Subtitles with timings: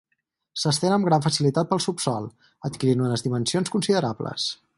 [0.61, 2.25] S'estén amb gran facilitat pel subsòl,
[2.71, 4.53] adquirint unes dimensions considerables.